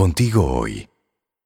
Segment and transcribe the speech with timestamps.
[0.00, 0.88] Contigo hoy,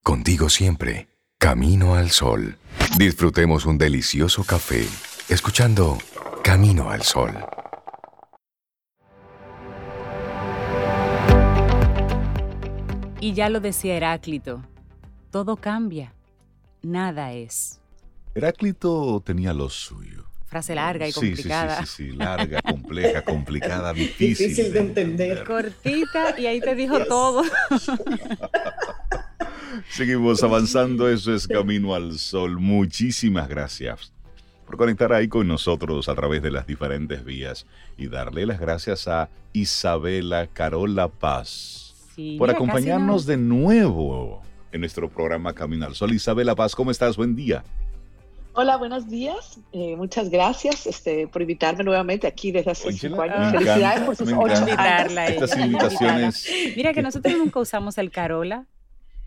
[0.05, 1.09] contigo siempre,
[1.39, 2.57] camino al sol.
[2.97, 4.87] Disfrutemos un delicioso café
[5.29, 5.99] escuchando
[6.45, 7.33] Camino al Sol.
[13.21, 14.63] Y ya lo decía Heráclito,
[15.33, 16.15] todo cambia,
[16.81, 17.81] nada es.
[18.37, 20.27] Heráclito tenía lo suyo.
[20.55, 21.85] Frase larga y complicada.
[21.85, 24.51] Sí, sí, sí, larga, compleja, complicada, difícil.
[24.51, 25.43] Difícil de entender.
[25.43, 27.43] Cortita y ahí te dijo todo.
[29.91, 32.61] Seguimos avanzando, eso es Camino al Sol.
[32.61, 34.13] Muchísimas gracias
[34.65, 37.67] por conectar ahí con nosotros a través de las diferentes vías
[37.99, 41.97] y darle las gracias a Isabela Carola Paz
[42.39, 44.41] por acompañarnos de nuevo
[44.71, 46.13] en nuestro programa Camino al Sol.
[46.13, 47.17] Isabela Paz, ¿cómo estás?
[47.17, 47.65] Buen día.
[48.57, 49.59] Hola, buenos días.
[49.73, 53.51] Eh, muchas gracias este, por invitarme nuevamente aquí desde hace cinco años.
[53.51, 55.19] Felicidades por sus ocho años.
[55.29, 56.49] Estas invitaciones.
[56.77, 58.65] Mira que nosotros nunca usamos el Carola.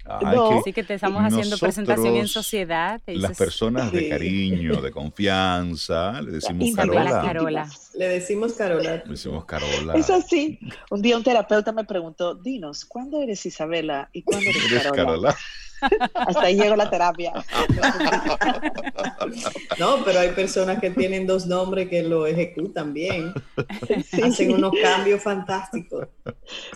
[0.05, 3.01] Así que te estamos haciendo presentación en sociedad.
[3.07, 7.21] Las personas de cariño, de confianza, le decimos Carola.
[7.21, 7.69] Carola.
[7.95, 9.03] Le decimos Carola.
[9.03, 9.93] Le decimos Carola.
[9.95, 10.57] Es así.
[10.89, 14.95] Un día un terapeuta me preguntó, dinos, ¿cuándo eres Isabela y cuándo eres, Carola?
[14.95, 15.35] Carola?
[16.13, 17.33] Hasta ahí llegó la terapia.
[19.77, 23.33] No, pero hay personas que tienen dos nombres que lo ejecutan bien.
[24.23, 26.07] Hacen unos cambios fantásticos.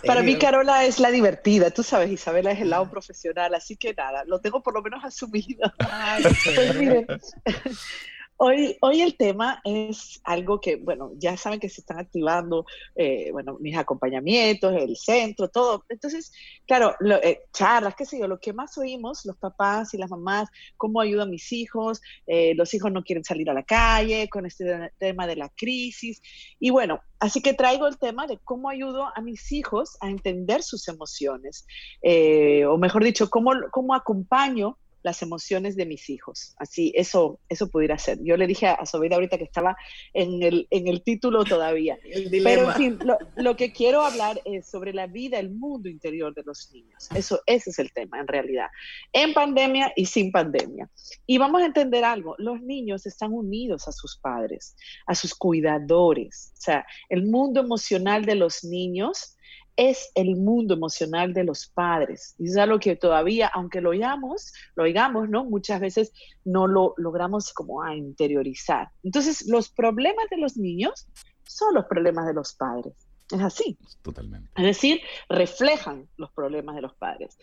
[0.06, 1.70] Para mí, Carola es la divertida.
[1.70, 3.54] Tú sabes, Isabela es el lado profesional.
[3.54, 5.72] Así que nada, lo tengo por lo menos asumido.
[6.44, 7.06] pues miren,
[8.44, 13.30] Hoy, hoy el tema es algo que, bueno, ya saben que se están activando, eh,
[13.30, 15.84] bueno, mis acompañamientos, el centro, todo.
[15.88, 16.32] Entonces,
[16.66, 20.48] claro, eh, charlas, qué sé yo, lo que más oímos, los papás y las mamás,
[20.76, 24.44] cómo ayudo a mis hijos, eh, los hijos no quieren salir a la calle con
[24.44, 26.20] este tema de la crisis.
[26.58, 30.64] Y bueno, así que traigo el tema de cómo ayudo a mis hijos a entender
[30.64, 31.64] sus emociones,
[32.68, 36.54] o mejor dicho, cómo, cómo acompaño las emociones de mis hijos.
[36.58, 38.18] Así, eso, eso pudiera ser.
[38.22, 39.76] Yo le dije a Sobeida ahorita que estaba
[40.12, 41.98] en el, en el título todavía.
[42.44, 42.98] Pero en fin,
[43.36, 47.08] lo, que quiero hablar es sobre la vida, el mundo interior de los niños.
[47.14, 48.68] Eso, ese es el tema en realidad.
[49.12, 50.88] En pandemia y sin pandemia.
[51.26, 54.76] Y vamos a entender algo, los niños están unidos a sus padres,
[55.06, 56.52] a sus cuidadores.
[56.58, 59.36] O sea, el mundo emocional de los niños
[59.76, 62.34] es el mundo emocional de los padres.
[62.38, 65.44] Y es algo que todavía, aunque lo oigamos, lo oigamos, ¿no?
[65.44, 66.12] Muchas veces
[66.44, 68.90] no lo logramos como a interiorizar.
[69.02, 71.08] Entonces, los problemas de los niños
[71.44, 72.94] son los problemas de los padres.
[73.32, 73.78] Es así.
[74.02, 74.50] Totalmente.
[74.56, 77.38] Es decir, reflejan los problemas de los padres.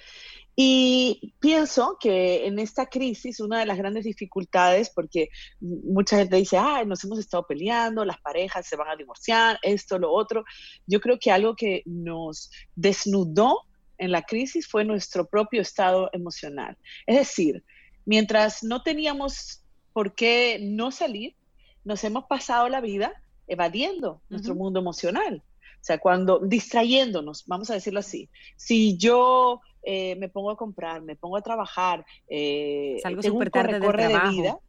[0.56, 5.30] Y pienso que en esta crisis una de las grandes dificultades, porque
[5.60, 9.98] mucha gente dice, ah, nos hemos estado peleando, las parejas se van a divorciar, esto,
[9.98, 10.44] lo otro.
[10.86, 13.66] Yo creo que algo que nos desnudó
[13.98, 16.78] en la crisis fue nuestro propio estado emocional.
[17.08, 17.64] Es decir,
[18.06, 19.64] mientras no teníamos
[19.94, 21.36] por qué no salir,
[21.84, 23.14] nos hemos pasado la vida
[23.48, 25.44] evadiendo nuestro mundo emocional.
[25.82, 28.30] O sea, cuando distrayéndonos, vamos a decirlo así.
[28.56, 33.80] Si yo eh, me pongo a comprar, me pongo a trabajar, eh, salgo súper tarde
[33.80, 34.28] del trabajo.
[34.28, 34.60] De vida,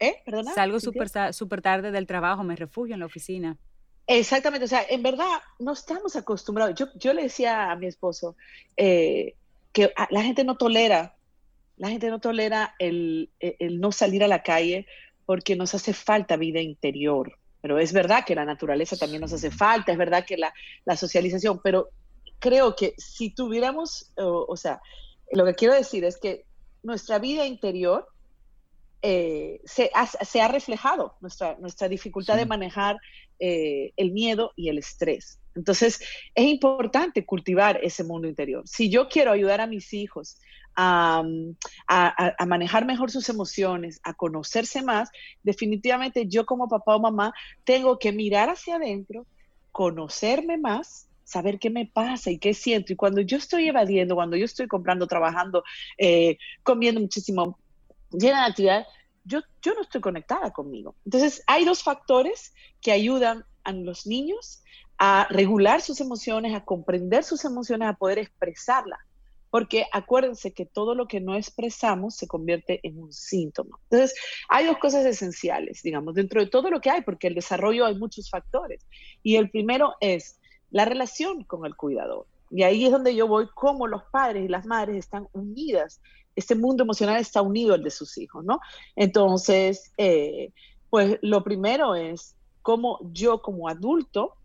[0.00, 0.16] ¿Eh?
[0.24, 0.54] ¿Perdona?
[0.54, 3.56] Salgo súper tarde del trabajo, me refugio en la oficina.
[4.06, 5.28] Exactamente, o sea, en verdad
[5.58, 6.78] no estamos acostumbrados.
[6.78, 8.36] Yo, yo le decía a mi esposo
[8.76, 9.34] eh,
[9.72, 11.14] que la gente no tolera,
[11.76, 14.86] la gente no tolera el, el, no salir a la calle
[15.26, 17.37] porque nos hace falta vida interior.
[17.60, 20.52] Pero es verdad que la naturaleza también nos hace falta, es verdad que la,
[20.84, 21.88] la socialización, pero
[22.38, 24.80] creo que si tuviéramos, o, sea,
[25.32, 26.44] lo que quiero decir es que
[26.82, 28.06] nuestra vida interior
[29.02, 32.96] eh, se, ha, se, ha, reflejado, nuestra, nuestra dificultad de manejar
[33.38, 35.38] eh, el miedo y el estrés.
[35.54, 36.00] Entonces,
[36.34, 38.62] es importante cultivar ese mundo interior.
[38.66, 40.38] Si yo quiero ayudar a mis hijos
[40.76, 41.24] a,
[42.46, 45.10] manejar mejor sus emociones, a conocerse más,
[45.42, 47.32] definitivamente yo como papá o mamá
[47.64, 49.26] tengo que mirar hacia adentro,
[49.72, 52.92] conocerme más saber qué me pasa y qué siento.
[52.92, 55.62] Y cuando yo estoy evadiendo, cuando yo estoy comprando, trabajando,
[55.98, 57.58] eh, comiendo muchísimo,
[58.10, 58.86] llena de actividad,
[59.24, 60.96] yo, yo no estoy conectada conmigo.
[61.04, 64.62] Entonces, hay dos factores que ayudan a los niños
[64.96, 68.98] a regular sus emociones, a comprender sus emociones, a poder expresarlas.
[69.58, 73.76] Porque acuérdense que todo lo que no expresamos se convierte en un síntoma.
[73.90, 74.16] Entonces,
[74.48, 77.96] hay dos cosas esenciales, digamos, dentro de todo lo que hay, porque el desarrollo hay
[77.96, 78.86] muchos factores.
[79.24, 80.38] Y el primero es
[80.70, 82.28] la relación con el cuidador.
[82.52, 86.00] Y ahí es donde yo voy, cómo los padres y las madres están unidas.
[86.36, 88.60] Este mundo emocional está unido al de sus hijos, ¿no?
[88.94, 90.52] Entonces, eh,
[90.88, 94.36] pues lo primero es cómo yo como adulto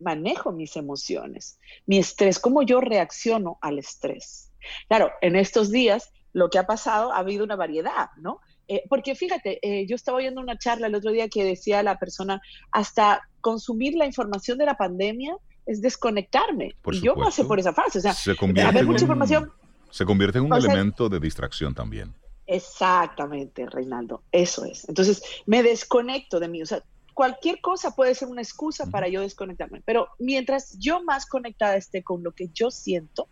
[0.00, 4.50] manejo mis emociones, mi estrés, cómo yo reacciono al estrés.
[4.88, 8.40] Claro, en estos días lo que ha pasado ha habido una variedad, ¿no?
[8.68, 11.98] Eh, porque fíjate, eh, yo estaba oyendo una charla el otro día que decía la
[11.98, 12.40] persona,
[12.72, 15.36] hasta consumir la información de la pandemia
[15.66, 16.74] es desconectarme.
[16.92, 17.98] y yo pasé por esa fase.
[17.98, 19.52] O sea, se convierte mucha información.
[19.90, 22.14] Se convierte en un elemento de distracción también.
[22.46, 24.22] Exactamente, Reinaldo.
[24.30, 24.88] Eso es.
[24.88, 26.62] Entonces, me desconecto de mí.
[26.62, 26.82] O sea,
[27.14, 29.82] cualquier cosa puede ser una excusa para yo desconectarme.
[29.84, 33.28] Pero mientras yo más conectada esté con lo que yo siento,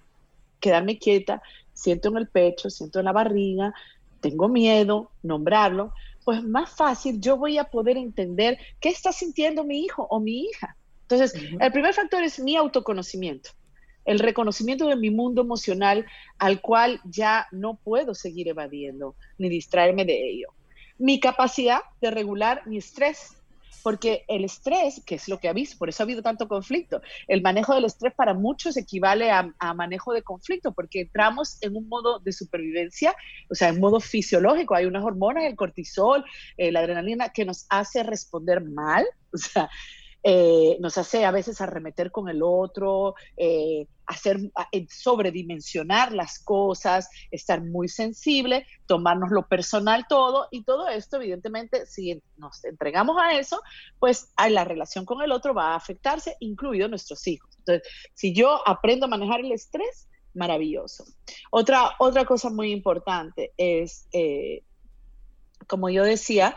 [0.65, 1.43] quedarme quieta,
[1.75, 3.75] siento en el pecho, siento en la barriga,
[4.21, 5.93] tengo miedo, nombrarlo,
[6.25, 10.47] pues más fácil yo voy a poder entender qué está sintiendo mi hijo o mi
[10.47, 10.75] hija.
[11.03, 13.51] Entonces, el primer factor es mi autoconocimiento,
[14.07, 16.07] el reconocimiento de mi mundo emocional
[16.39, 20.49] al cual ya no puedo seguir evadiendo ni distraerme de ello.
[20.97, 23.37] Mi capacidad de regular mi estrés,
[23.85, 27.03] porque el estrés, que es lo que ha visto, por eso ha habido tanto conflicto,
[27.29, 31.87] el manejo del estrés para muchos equivale a, manejo de conflicto, porque entramos en un
[31.87, 33.15] modo de supervivencia,
[33.51, 36.25] o sea, en modo fisiológico, hay unas hormonas, el cortisol,
[36.57, 39.05] eh, la adrenalina, que nos hace responder mal,
[39.35, 39.69] o sea,
[40.27, 44.41] eh, nos hace a veces arremeter con el otro, eh, hacer
[44.73, 51.85] eh, sobredimensionar las cosas, estar muy sensible, tomarnos lo personal todo y todo esto evidentemente
[51.85, 53.61] si nos entregamos a eso,
[53.99, 57.55] pues a la relación con el otro va a afectarse, incluido nuestros hijos.
[57.59, 61.05] Entonces, si yo aprendo a manejar el estrés, maravilloso.
[61.51, 64.09] Otra, otra cosa muy importante es,
[65.69, 66.57] como yo decía,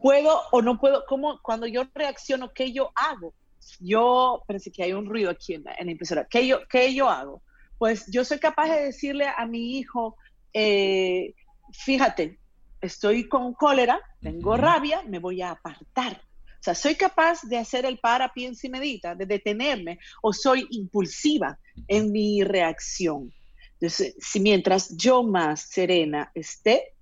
[0.00, 3.34] puedo o no puedo, ¿cómo, cuando yo reacciono, ¿qué yo hago?
[3.78, 7.42] Yo, pensé que hay un ruido aquí en la, impresora, ¿Qué yo, ¿qué yo hago?
[7.78, 10.16] Pues yo soy capaz de decirle a mi hijo,
[10.52, 11.34] eh,
[11.72, 12.38] fíjate,
[12.80, 16.22] estoy con cólera, tengo rabia, me voy a apartar.
[16.60, 20.66] O sea, soy capaz de hacer el para, piensa y medita, de detenerme, o soy
[20.70, 21.58] impulsiva
[21.88, 23.32] en mi reacción.
[23.80, 26.94] Entonces, si mientras yo más serena esté,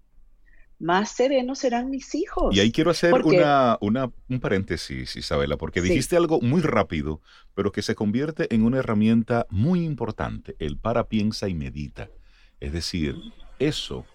[0.78, 2.54] más serenos serán mis hijos.
[2.54, 7.20] Y ahí quiero hacer una, un paréntesis, Isabela, porque dijiste algo muy rápido,
[7.54, 12.10] pero que se convierte en una herramienta muy importante, el para, piensa y medita.
[12.60, 13.16] Es decir,
[13.58, 14.06] eso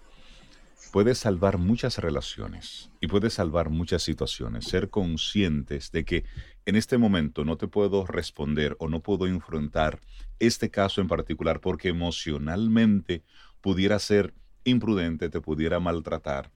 [0.94, 4.64] puede salvar muchas relaciones y puede salvar muchas situaciones.
[4.64, 6.24] Ser conscientes de que
[6.66, 10.00] en este momento no te puedo responder o no puedo enfrentar
[10.38, 13.22] este caso en particular porque emocionalmente
[13.60, 14.34] pudiera ser
[14.64, 16.50] imprudente, te pudiera maltratar.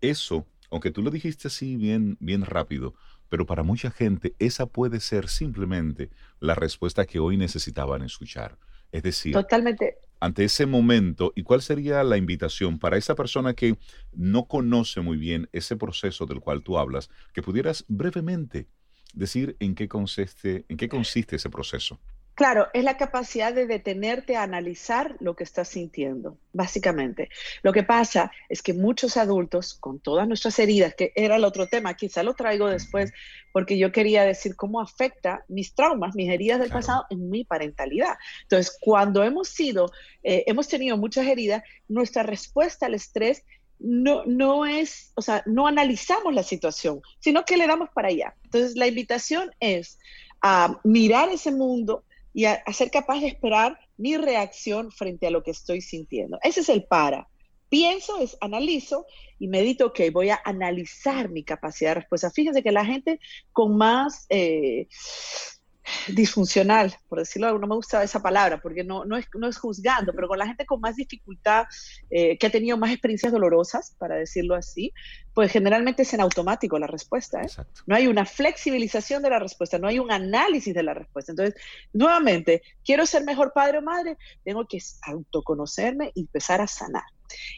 [0.00, 2.94] Eso, aunque tú lo dijiste así bien, bien rápido,
[3.28, 6.10] pero para mucha gente esa puede ser simplemente
[6.40, 8.58] la respuesta que hoy necesitaban escuchar.
[8.92, 9.98] Es decir, totalmente.
[10.20, 13.76] Ante ese momento, ¿y cuál sería la invitación para esa persona que
[14.12, 18.68] no conoce muy bien ese proceso del cual tú hablas, que pudieras brevemente
[19.12, 22.00] decir en qué consiste, en qué consiste ese proceso?
[22.34, 27.28] Claro, es la capacidad de detenerte a analizar lo que estás sintiendo, básicamente.
[27.62, 31.68] Lo que pasa es que muchos adultos, con todas nuestras heridas, que era el otro
[31.68, 33.12] tema, quizá lo traigo después,
[33.52, 38.16] porque yo quería decir cómo afecta mis traumas, mis heridas del pasado en mi parentalidad.
[38.42, 39.92] Entonces, cuando hemos sido,
[40.24, 43.44] eh, hemos tenido muchas heridas, nuestra respuesta al estrés
[43.78, 48.34] no, no es, o sea, no analizamos la situación, sino que le damos para allá.
[48.42, 49.98] Entonces, la invitación es
[50.40, 52.04] a mirar ese mundo,
[52.34, 56.38] y a, ser capaz de esperar mi reacción frente a lo que estoy sintiendo.
[56.42, 57.28] Ese es el para.
[57.68, 59.06] Pienso, es analizo
[59.38, 62.30] y medito, ok, voy a analizar mi capacidad de respuesta.
[62.30, 63.20] Fíjense que la gente
[63.52, 64.88] con más eh,
[66.08, 70.12] disfuncional, por decirlo, no me gusta esa palabra, porque no, no, es, no es juzgando,
[70.14, 71.64] pero con la gente con más dificultad,
[72.10, 74.92] eh, que ha tenido más experiencias dolorosas, para decirlo así,
[75.34, 77.42] pues generalmente es en automático la respuesta.
[77.42, 77.48] ¿eh?
[77.86, 81.32] No hay una flexibilización de la respuesta, no hay un análisis de la respuesta.
[81.32, 81.60] Entonces,
[81.92, 87.04] nuevamente, quiero ser mejor padre o madre, tengo que autoconocerme y empezar a sanar.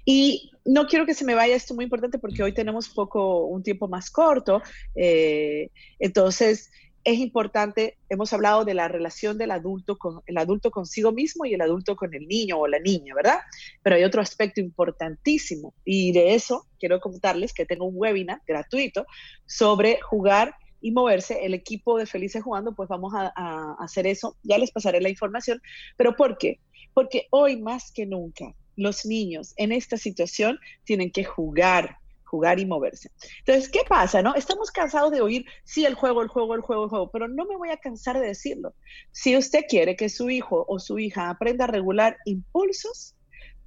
[0.05, 3.63] Y no quiero que se me vaya esto muy importante porque hoy tenemos poco, un
[3.63, 4.63] tiempo más corto.
[4.95, 6.71] Eh, entonces,
[7.07, 11.55] es importante, hemos hablado de la relación del adulto con el adulto consigo mismo y
[11.55, 13.39] el adulto con el niño o la niña, ¿verdad?
[13.81, 19.07] Pero hay otro aspecto importantísimo y de eso quiero contarles que tengo un webinar gratuito
[19.47, 21.47] sobre jugar y moverse.
[21.47, 24.37] El equipo de Felices Jugando, pues vamos a, a hacer eso.
[24.43, 25.63] Ya les pasaré la información.
[25.97, 26.59] ¿Pero por qué?
[26.93, 32.67] Porque hoy más que nunca los niños en esta situación tienen que jugar, jugar y
[32.67, 33.11] moverse.
[33.39, 34.21] Entonces, ¿qué pasa?
[34.21, 34.35] No?
[34.35, 37.47] Estamos cansados de oír, sí, el juego, el juego, el juego, el juego, pero no
[37.47, 38.75] me voy a cansar de decirlo.
[39.13, 43.15] Si usted quiere que su hijo o su hija aprenda a regular impulsos,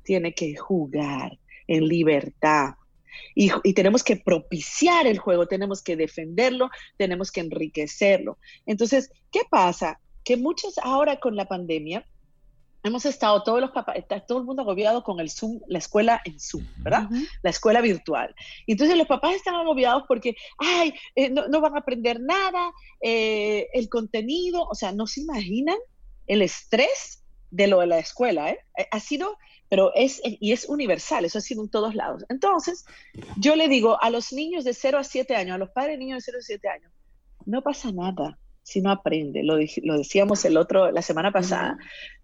[0.04, 2.75] tiene que jugar en libertad.
[3.36, 8.38] Y, y, tenemos que propiciar el juego, tenemos que defenderlo, tenemos que enriquecerlo.
[8.66, 10.00] Entonces, ¿qué pasa?
[10.24, 12.06] Que muchos ahora con la pandemia
[12.84, 16.22] hemos estado todos los papás, está todo el mundo agobiado con el Zoom, la escuela
[16.24, 17.10] en Zoom, ¿verdad?
[17.42, 18.34] La escuela virtual.
[18.68, 22.72] Entonces los papás están agobiados porque, ay, eh, no, van a aprender nada,
[23.02, 25.78] eh, el contenido, o sea, no se imaginan
[26.28, 28.60] el estrés de lo de la escuela, ¿eh?
[28.78, 29.38] eh ha sido,
[29.70, 32.24] pero es, y es universal, eso ha sido en todos lados.
[32.30, 32.86] Entonces,
[33.38, 36.06] yo le digo a los niños de 0 a 7 años, a los padres de
[36.06, 36.92] niños de 0 a 7 años,
[37.46, 38.38] no pasa nada
[38.70, 41.78] si no aprende, lo, lo decíamos el otro, la semana pasada.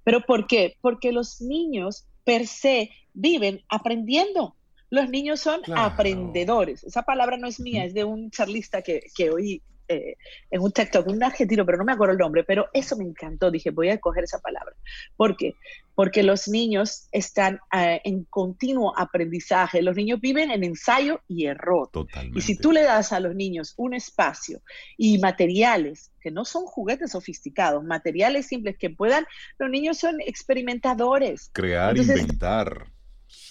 [0.05, 0.77] ¿Pero por qué?
[0.79, 4.55] Porque los niños per se viven aprendiendo.
[4.89, 6.83] Los niños son aprendedores.
[6.83, 10.17] Esa palabra no es mía, es de un charlista que, que oí eh,
[10.49, 13.51] en un TikTok, un argentino, pero no me acuerdo el nombre, pero eso me encantó.
[13.51, 14.75] Dije, voy a coger esa palabra.
[15.15, 15.55] ¿Por qué?
[15.93, 19.81] Porque los niños están eh, en continuo aprendizaje.
[19.81, 21.89] Los niños viven en ensayo y error.
[21.91, 22.39] Totalmente.
[22.39, 24.61] Y si tú le das a los niños un espacio
[24.97, 29.25] y materiales que no son juguetes sofisticados, materiales simples que puedan,
[29.59, 31.49] los niños son experimentadores.
[31.53, 32.87] Crear, inventar.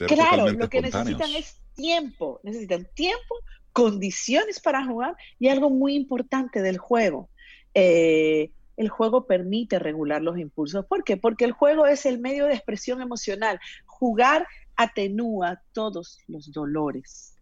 [0.09, 3.37] claro, lo que necesitan es tiempo, necesitan tiempo
[3.75, 7.29] condiciones para jugar y algo muy importante del juego.
[7.75, 10.87] Eh, el juego permite regular los impulsos.
[10.87, 11.17] ¿Por qué?
[11.17, 13.61] Porque el juego es el medio de expresión emocional.
[13.85, 17.37] Jugar atenúa todos los dolores.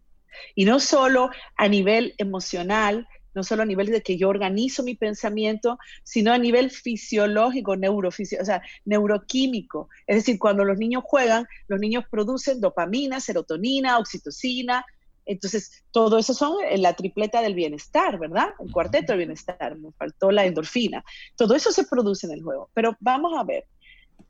[0.55, 4.95] Y no solo a nivel emocional, no solo a nivel de que yo organizo mi
[4.95, 9.89] pensamiento, sino a nivel fisiológico, neurofisio, o sea, neuroquímico.
[10.07, 14.83] Es decir, cuando los niños juegan, los niños producen dopamina, serotonina, oxitocina,
[15.25, 18.49] entonces, todo eso son eh, la tripleta del bienestar, ¿verdad?
[18.59, 21.03] El cuarteto del bienestar, me faltó la endorfina.
[21.35, 22.69] Todo eso se produce en el juego.
[22.73, 23.65] Pero vamos a ver,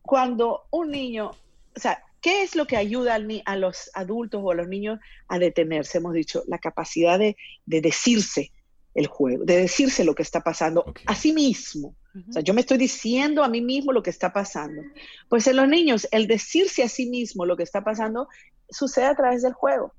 [0.01, 1.31] cuando un niño,
[1.75, 5.39] o sea, ¿qué es lo que ayuda a los adultos o a los niños a
[5.39, 5.97] detenerse?
[5.97, 7.35] Hemos dicho, la capacidad de,
[7.65, 8.51] decirse
[8.93, 11.95] el juego, de decirse lo que está pasando a sí mismo.
[12.29, 14.83] O sea, yo me estoy diciendo a mí mismo lo que está pasando.
[15.29, 18.27] Pues en los niños, el decirse a sí mismo lo que está pasando
[18.69, 19.95] sucede a través del juego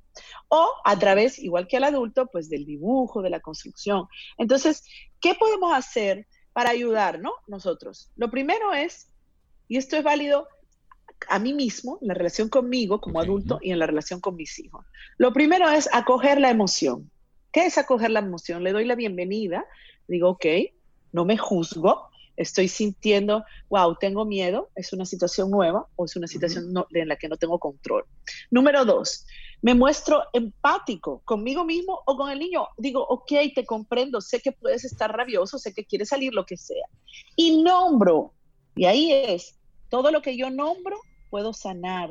[0.49, 4.07] o a través, igual que al adulto, pues del dibujo, de la construcción.
[4.39, 4.85] Entonces,
[5.21, 7.33] ¿qué podemos hacer para ayudar, no?
[7.47, 8.11] Nosotros.
[8.17, 9.11] Lo primero es,
[9.69, 10.49] y esto es válido
[11.29, 14.59] a mí mismo, en la relación conmigo como adulto y en la relación con mis
[14.59, 14.85] hijos.
[15.17, 17.11] Lo primero es acoger la emoción.
[17.53, 18.63] ¿Qué es acoger la emoción?
[18.65, 19.65] Le doy la bienvenida,
[20.09, 20.47] digo, ok,
[21.13, 26.27] no me juzgo, estoy sintiendo, wow, tengo miedo, es una situación nueva o es una
[26.27, 28.05] situación en la que no tengo control.
[28.51, 29.27] Número dos,
[29.63, 32.69] me muestro empático conmigo mismo o con el niño.
[32.77, 36.57] Digo, ok, te comprendo, sé que puedes estar rabioso, sé que quieres salir, lo que
[36.57, 36.87] sea.
[37.37, 38.35] Y nombro,
[38.77, 40.99] y ahí es, todo lo que yo nombro,
[41.31, 42.11] puedo sanar.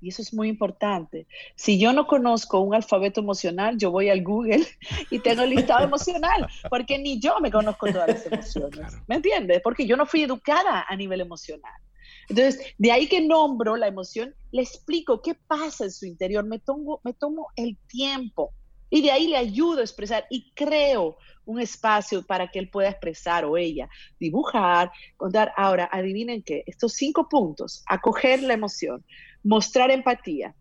[0.00, 1.26] Y eso es muy importante.
[1.56, 4.66] Si yo no conozco un alfabeto emocional, yo voy al Google
[5.10, 8.94] y tengo el listado emocional, porque ni yo me conozco todas las emociones.
[9.08, 9.60] ¿Me entiendes?
[9.62, 11.80] Porque yo no fui educada a nivel emocional.
[12.28, 16.58] Entonces, de ahí que nombro la emoción, le explico qué pasa en su interior, me
[16.58, 18.52] tomo, me tomo el tiempo
[18.90, 22.90] y de ahí le ayudo a expresar y creo un espacio para que él pueda
[22.90, 23.88] expresar o ella,
[24.20, 25.52] dibujar, contar.
[25.56, 29.04] Ahora, adivinen qué, estos cinco puntos, acoger la emoción,
[29.42, 30.54] mostrar empatía,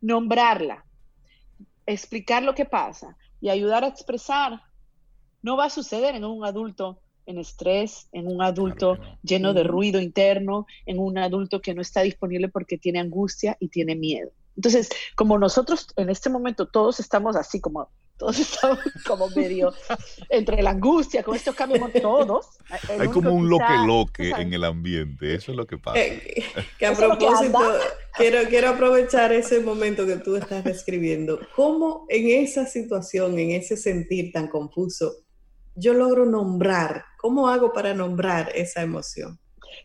[0.00, 0.84] nombrarla,
[1.86, 4.60] explicar lo que pasa y ayudar a expresar,
[5.42, 10.00] no va a suceder en un adulto en estrés, en un adulto lleno de ruido
[10.00, 14.30] interno, en un adulto que no está disponible porque tiene angustia y tiene miedo.
[14.56, 19.72] Entonces, como nosotros en este momento todos estamos así como todos estamos como medio
[20.28, 22.46] entre la angustia, con estos cambios, todos.
[22.98, 25.98] Hay como un loque-loque en el ambiente, eso es lo que pasa.
[25.98, 26.44] Eh,
[26.78, 27.58] que a propósito,
[28.16, 31.40] quiero, quiero aprovechar ese momento que tú estás describiendo.
[31.56, 35.16] ¿Cómo en esa situación, en ese sentir tan confuso,
[35.74, 37.04] yo logro nombrar?
[37.18, 39.38] ¿Cómo hago para nombrar esa emoción?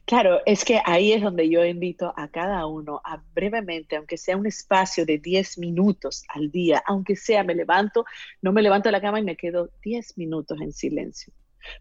[0.06, 4.38] Claro, es que ahí es donde yo invito a cada uno a brevemente, aunque sea
[4.38, 8.06] un espacio de 10 minutos al día, aunque sea me levanto,
[8.42, 11.34] no me levanto de la cama y me quedo 10 minutos en silencio.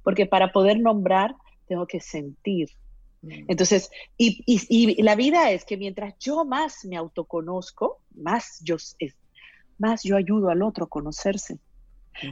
[0.03, 1.35] Porque para poder nombrar,
[1.67, 2.69] tengo que sentir.
[3.23, 3.45] Mm.
[3.49, 8.77] Entonces, y, y, la vida es que mientras yo más me autoconozco, más yo,
[9.79, 11.59] más yo ayudo al otro a conocerse.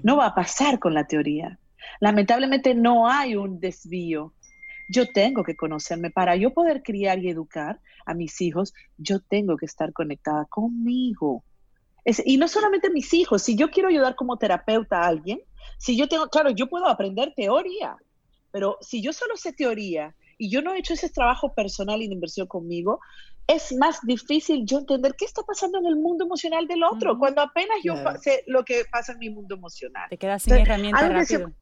[0.02, 1.61] No va a pasar con la teoría.
[2.00, 4.35] Lamentablemente no hay un desvío
[4.88, 6.11] yo tengo que conocerme.
[6.11, 11.45] Para yo poder criar y educar a mis hijos, yo tengo que estar conectada conmigo.
[12.05, 15.40] y no solamente mis hijos, si yo quiero ayudar como terapeuta a alguien,
[15.78, 17.97] si yo tengo, claro, yo puedo aprender teoría,
[18.52, 22.07] pero si yo solo sé teoría y yo no he hecho ese trabajo personal y
[22.07, 23.00] de inversión conmigo,
[23.49, 27.43] es más difícil yo entender qué está pasando en el mundo emocional del otro, cuando
[27.43, 30.09] apenas yo sé lo que pasa en mi mundo emocional.
[30.09, 31.52] Te quedas sin herramientas rápido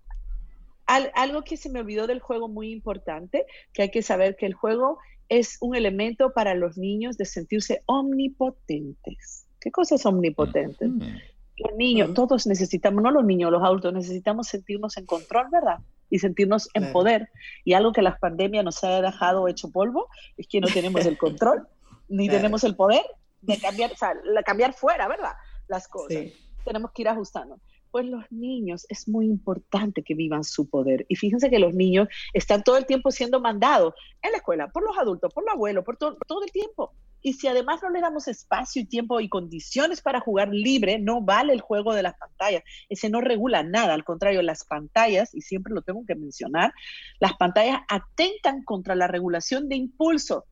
[0.87, 4.55] algo que se me olvidó del juego muy importante, que hay que saber que el
[4.55, 4.99] juego
[5.29, 9.47] es un elemento para los niños de sentirse omnipotentes.
[9.61, 10.87] ¿Qué cosa es omnipotente?
[10.87, 11.19] Mm.
[11.57, 15.79] Los niños, todos necesitamos, no los niños, los adultos, necesitamos sentirnos en control, ¿verdad?
[16.11, 17.31] Y sentirnos en poder.
[17.64, 21.17] Y algo que las pandemias nos ha dejado hecho polvo es que no tenemos el
[21.17, 21.67] control,
[22.09, 23.03] ni tenemos el poder
[23.41, 24.14] de cambiar, o sea,
[24.45, 25.33] cambiar fuera, ¿verdad?
[25.69, 26.25] Las cosas.
[26.64, 27.61] Tenemos que ir ajustando
[27.95, 31.07] pues los niños es muy importante que vivan su poder.
[31.09, 34.83] Y fíjense que los niños están todo el tiempo siendo mandados en la escuela, por
[34.83, 36.93] los adultos, por los abuelos, por todo, todo el tiempo.
[37.23, 41.21] Y si además no le damos espacio y tiempo y condiciones para jugar libre, no
[41.21, 42.65] vale el juego de las pantallas.
[42.89, 46.75] Ese no regula nada, al contrario, las pantallas, y siempre lo tengo que mencionar,
[47.21, 50.47] las pantallas atentan contra la regulación de impulso.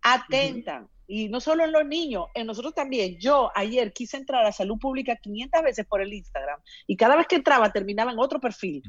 [0.00, 0.86] Atentan.
[1.06, 3.18] Y no solo en los niños, en nosotros también.
[3.18, 7.26] Yo ayer quise entrar a salud pública 500 veces por el Instagram y cada vez
[7.26, 8.82] que entraba terminaba en otro perfil.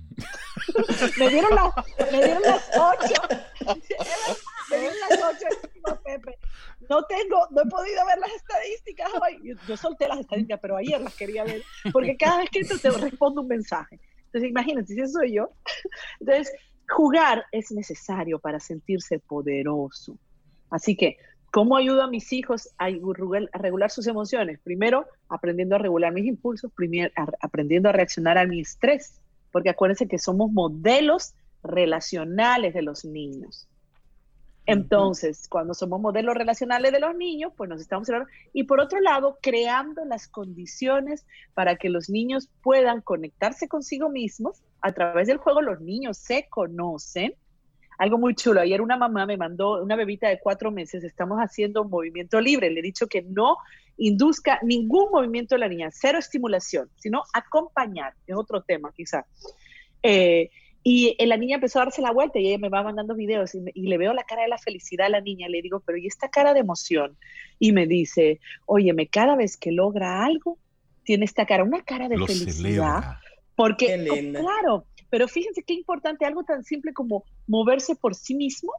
[1.19, 1.73] me, dieron las,
[2.11, 3.21] me dieron las ocho.
[4.69, 6.37] me dieron las ocho, Pepe.
[6.89, 9.55] No tengo, no he podido ver las estadísticas hoy.
[9.67, 12.89] Yo, solté las estadísticas, pero ayer las quería ver porque cada vez que entro te
[12.91, 13.99] respondo un mensaje.
[14.25, 15.49] Entonces imagínate, si eso soy yo.
[16.19, 16.53] Entonces,
[16.89, 20.17] jugar es necesario para sentirse poderoso.
[20.69, 21.17] Así que
[21.55, 22.89] ¿Cómo ayudo a mis hijos a
[23.53, 24.59] regular sus emociones?
[24.59, 27.09] Primero, aprendiendo a regular mis impulsos, primero,
[27.39, 29.21] aprendiendo a reaccionar a mi estrés,
[29.53, 31.33] porque acuérdense que somos modelos
[31.63, 33.69] relacionales de los niños.
[34.65, 38.09] Entonces, cuando somos modelos relacionales de los niños, pues nos estamos
[38.51, 44.61] y por otro lado, creando las condiciones para que los niños puedan conectarse consigo mismos
[44.81, 45.61] a través del juego.
[45.61, 47.33] Los niños se conocen
[47.97, 48.61] algo muy chulo.
[48.61, 52.69] Ayer una mamá me mandó una bebita de cuatro meses, estamos haciendo un movimiento libre.
[52.69, 53.57] Le he dicho que no
[53.97, 59.25] induzca ningún movimiento de la niña, cero estimulación, sino acompañar, es otro tema quizá.
[60.03, 60.49] Eh,
[60.87, 63.87] y la niña empezó a darse la vuelta y ella me va mandando videos y,
[63.87, 65.49] le veo la cara de la felicidad a la niña.
[65.49, 67.17] Le digo, pero ¿y esta cara de emoción?
[67.57, 70.59] Y me dice, óyeme, cada vez que logra algo,
[71.03, 73.17] tiene esta cara, una cara de felicidad.
[73.55, 78.73] Porque, claro, pero fíjense qué importante, algo tan simple como moverse por sí mismo,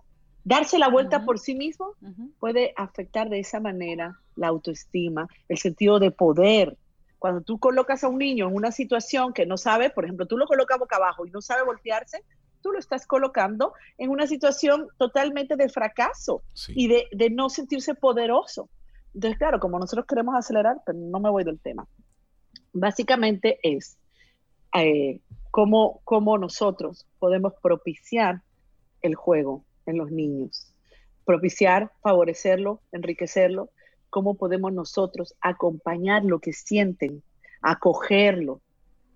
[0.45, 1.95] darse la vuelta por sí mismo,
[2.39, 6.77] puede afectar de esa manera la autoestima, el sentido de poder.
[7.19, 10.37] Cuando tú colocas a un niño en una situación que no sabe, por ejemplo, tú
[10.37, 12.23] lo colocas boca abajo y no sabe voltearse,
[12.61, 17.95] tú lo estás colocando en una situación totalmente de fracaso y de, de, no sentirse
[17.95, 18.69] poderoso.
[19.15, 21.89] Entonces, claro, como nosotros queremos acelerar, pero no me voy del tema.
[22.75, 23.97] Básicamente es
[24.75, 25.21] eh,
[25.57, 28.43] cómo, cómo nosotros podemos propiciar
[29.01, 30.71] el juego en los niños,
[31.25, 33.71] propiciar, favorecerlo, enriquecerlo,
[34.11, 37.23] cómo podemos nosotros acompañar lo que sienten,
[37.63, 38.61] acogerlo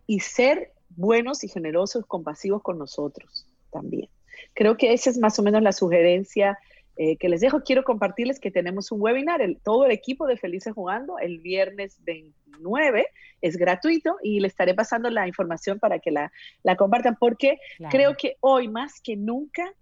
[0.06, 4.08] y ser buenos y generosos, compasivos con nosotros también.
[4.54, 6.58] Creo que esa es más o menos la sugerencia
[6.96, 7.62] eh, que les dejo.
[7.62, 11.98] Quiero compartirles que tenemos un webinar, el, todo el equipo de Felices Jugando, el viernes
[12.04, 13.06] 29,
[13.40, 17.58] es gratuito y le estaré pasando la información para que la, la compartan, porque
[17.90, 19.72] creo que hoy más que nunca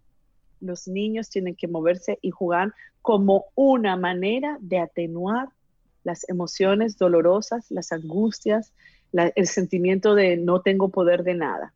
[0.60, 5.48] los niños tienen que moverse y jugar como una manera de atenuar
[6.04, 8.72] las emociones dolorosas, las angustias,
[9.12, 11.74] el sentimiento de no tengo poder de nada.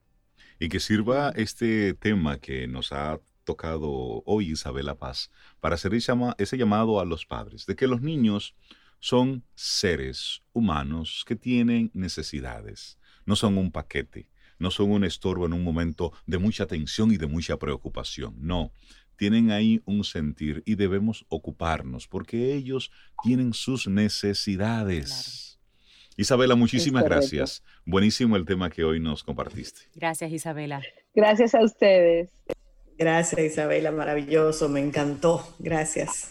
[0.59, 6.57] Y que sirva este tema que nos ha tocado hoy Isabela Paz, para hacer ese
[6.57, 8.55] llamado a los padres, de que los niños
[9.01, 14.29] son seres humanos que tienen necesidades, no son un paquete,
[14.59, 18.73] no son un estorbo en un momento de mucha tensión y de mucha preocupación, no,
[19.17, 22.91] tienen ahí un sentir y debemos ocuparnos porque ellos
[23.23, 25.61] tienen sus necesidades.
[26.17, 27.63] Isabela, muchísimas gracias.
[27.87, 29.83] Buenísimo el tema que hoy nos compartiste.
[29.95, 30.83] Gracias, Isabela.
[31.15, 32.31] Gracias a ustedes.
[32.99, 35.47] Gracias Isabela, maravilloso, me encantó.
[35.59, 36.31] Gracias.